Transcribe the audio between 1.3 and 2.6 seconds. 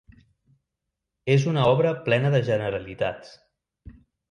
És una obra plena de